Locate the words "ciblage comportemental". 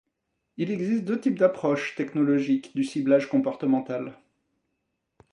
2.83-4.17